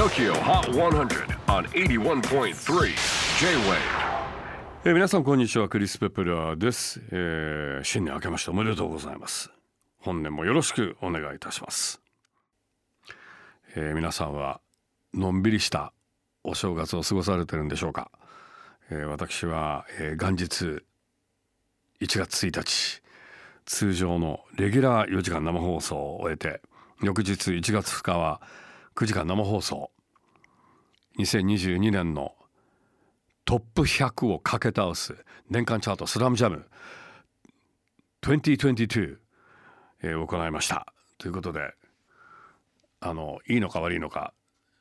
[0.00, 2.54] TOKYO HOT 100 on 81.3
[4.82, 4.94] J-WAVE.
[4.94, 9.50] 皆さんこんにちはクリス・ペプラーです、えー新年明けましておめでとうございます。
[9.98, 12.00] 本年もよろしくお願いいたします、
[13.76, 14.62] えー皆さんは
[15.12, 15.92] のんびりした
[16.44, 18.10] お正月を過ごされてるんでしょうか、
[18.90, 20.82] えー私は、えー元日
[22.00, 23.02] 1月1日
[23.66, 26.62] 通常のレギュラー4時間生放送を終えて
[27.02, 28.40] 翌日1月2日は
[28.96, 29.90] 9時間生放送。
[31.18, 32.34] 2022年の
[33.44, 36.66] トップ100を駆け倒す年間チャートスラムジャム。
[38.22, 39.16] 2022、
[40.02, 40.92] え行いました。
[41.18, 41.74] ということで
[43.00, 44.32] あのいいのか悪いのか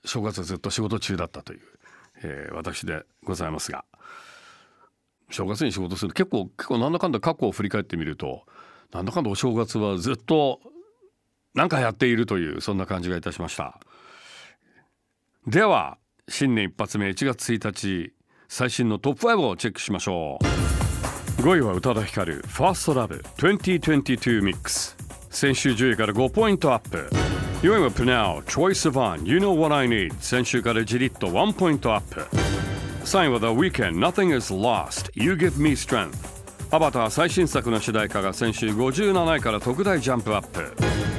[0.06, 1.60] 正月ずっと仕事中だったという、
[2.24, 3.86] えー私でございますが
[5.30, 8.44] 正月に仕事する結構結構なんだかんだ過去を振り返ってみると
[8.92, 10.60] なんだかんだお正月はずっと
[11.54, 13.80] 何かやっているというそんな感じがいたしました。
[15.48, 18.12] では新年一発目1月1日
[18.50, 20.44] 最新のトップ5をチェックしましょう。
[21.42, 24.98] 5位は宇多田ヒカル「ファーストラブ2022ミックス
[25.30, 27.10] 先週10位から5ポイントアップ。
[27.62, 32.20] 4位はプナウ Choice of One You Know What I Need 先週からじりっと1ポイントアップ。
[33.06, 36.12] 3位は The WeekendNothingIsLostYouGiveMeStrength
[36.72, 40.74] アバター最新作の主題歌が先週57位から特大ジャンプアップ。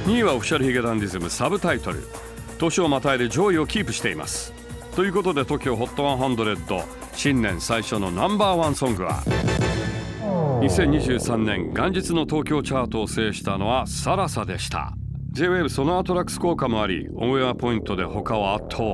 [0.05, 2.07] 2位はオフィシャルヒゲダンディズムサブタイトル。
[2.61, 4.53] 年をまたいで上位をキープしています。
[4.95, 9.23] ということで TOKIOHOT100 新年最初のナンバーワンソングは
[10.61, 14.93] 2023年元日の東京チャートを制したのはサラサでした。
[15.33, 18.85] J-WAVE そのアトラックス効果もありオンエアポイントで他を圧倒。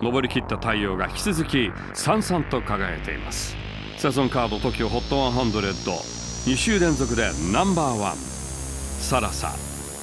[0.00, 3.56] 上りきった太陽が引き続きさんさんと輝いています。
[3.96, 8.16] セゾンカード TOKIOHOT1002 週連続でナンバーワン。
[8.16, 9.52] サラサ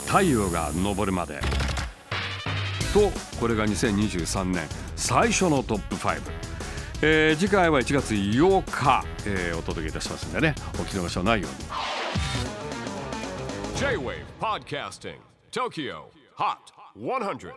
[0.07, 1.41] 太陽が昇るまで。
[2.93, 6.21] とこれが2023年最初のトップ5、
[7.01, 11.57] えー次回は1月8日、えーお届けいたしますんでねお聞き逃しのないように。
[13.79, 15.15] J-WAVE PODCASTING
[15.51, 16.03] TOKYO
[16.37, 16.57] HOT
[16.99, 17.53] 100